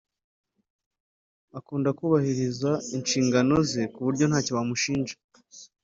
Akunda 1.57 1.89
kubahiriza 1.97 2.71
inshingano 2.95 3.55
ze 3.69 3.83
ku 3.93 3.99
buryo 4.05 4.25
ntacyo 4.27 4.51
wamushinja 4.57 5.15